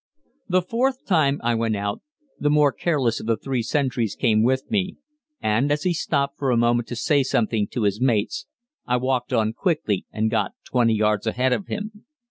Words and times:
The 0.49 0.63
fourth 0.63 1.05
time 1.05 1.39
I 1.43 1.53
went 1.53 1.75
out, 1.75 2.01
the 2.39 2.49
more 2.49 2.71
careless 2.71 3.19
of 3.19 3.27
the 3.27 3.37
three 3.37 3.61
sentries 3.61 4.15
came 4.15 4.41
with 4.41 4.63
me, 4.71 4.97
and 5.39 5.71
as 5.71 5.83
he 5.83 5.93
stopped 5.93 6.39
for 6.39 6.49
a 6.49 6.57
moment 6.57 6.87
to 6.87 6.95
say 6.95 7.21
something 7.21 7.67
to 7.67 7.83
his 7.83 8.01
mates, 8.01 8.47
I 8.87 8.97
walked 8.97 9.31
on 9.31 9.53
quickly 9.53 10.07
and 10.11 10.31
got 10.31 10.53
20 10.65 10.95
yards 10.95 11.27
ahead 11.27 11.53
of 11.53 11.67
him. 11.67 12.05